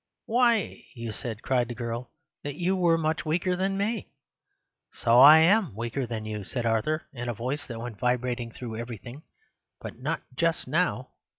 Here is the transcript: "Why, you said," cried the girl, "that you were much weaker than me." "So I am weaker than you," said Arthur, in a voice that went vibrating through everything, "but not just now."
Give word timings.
"Why, 0.25 0.81
you 0.95 1.11
said," 1.11 1.43
cried 1.43 1.67
the 1.67 1.75
girl, 1.75 2.09
"that 2.43 2.55
you 2.55 2.75
were 2.75 2.97
much 2.97 3.23
weaker 3.23 3.55
than 3.55 3.77
me." 3.77 4.07
"So 4.93 5.19
I 5.19 5.37
am 5.37 5.75
weaker 5.75 6.07
than 6.07 6.25
you," 6.25 6.43
said 6.43 6.65
Arthur, 6.65 7.03
in 7.13 7.29
a 7.29 7.35
voice 7.35 7.67
that 7.67 7.79
went 7.79 7.99
vibrating 7.99 8.49
through 8.51 8.77
everything, 8.77 9.21
"but 9.79 9.99
not 9.99 10.23
just 10.35 10.67
now." 10.67 11.09